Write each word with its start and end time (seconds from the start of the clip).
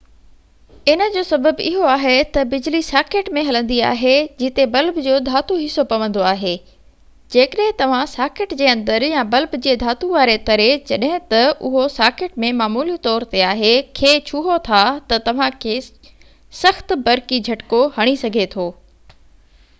ان 0.91 1.01
جو 1.15 1.21
سبب 1.31 1.59
اهو 1.63 1.81
آهي 1.95 2.13
تہ 2.35 2.45
بجلي 2.53 2.79
ساڪيٽ 2.85 3.27
۾ 3.37 3.41
هلندي 3.49 3.75
آهي 3.89 4.13
جتي 4.39 4.63
بلب 4.75 4.95
جو 5.07 5.17
ڌاتو 5.27 5.57
حصو 5.65 5.83
پوندو 5.91 6.23
آهي 6.29 6.53
جيڪڏهن 7.35 7.75
توهان 7.81 8.09
ساڪيٽ 8.13 8.55
جي 8.61 8.69
اندر 8.71 9.05
يا 9.09 9.25
بلب 9.35 9.53
جي 9.67 9.75
ڌاتو 9.83 10.09
واري 10.15 10.35
تري 10.47 10.67
جڏهن 10.93 11.21
تہ 11.35 11.43
اهو 11.51 11.83
ساڪيٽ 11.97 12.41
۾ 12.45 12.51
معمولي 12.63 12.95
طور 13.09 13.25
تي 13.35 13.43
آهي 13.51 13.75
کي 14.01 14.15
ڇهو 14.31 14.55
ٿا 14.71 14.81
تہ 15.13 15.21
توهان 15.29 15.61
کي 15.67 15.77
سخت 16.63 16.97
برقي 17.09 17.39
جهٽڪو 17.51 17.83
هڻي 18.01 18.17
سگهي 18.25 18.49
ٿو 18.57 18.67